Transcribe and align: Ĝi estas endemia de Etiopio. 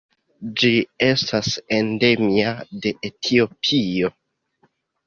Ĝi 0.61 0.71
estas 1.07 1.51
endemia 1.81 2.57
de 2.87 2.97
Etiopio. 3.13 4.15